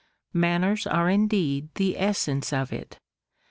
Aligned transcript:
Manners 0.33 0.87
are 0.87 1.11
indeed 1.11 1.69
the 1.75 1.95
essence 1.99 2.51
of 2.51 2.73
it. 2.73 2.97